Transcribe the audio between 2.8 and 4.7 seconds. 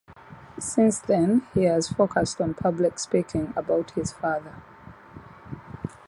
speaking about his father.